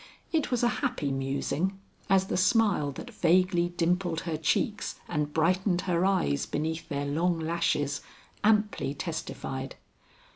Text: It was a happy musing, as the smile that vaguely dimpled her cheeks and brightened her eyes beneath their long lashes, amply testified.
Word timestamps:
It 0.31 0.49
was 0.49 0.63
a 0.63 0.67
happy 0.81 1.11
musing, 1.11 1.77
as 2.09 2.25
the 2.25 2.35
smile 2.35 2.91
that 2.93 3.13
vaguely 3.13 3.69
dimpled 3.69 4.21
her 4.21 4.35
cheeks 4.35 4.95
and 5.07 5.31
brightened 5.31 5.81
her 5.81 6.05
eyes 6.07 6.47
beneath 6.47 6.89
their 6.89 7.05
long 7.05 7.37
lashes, 7.39 8.01
amply 8.43 8.95
testified. 8.95 9.75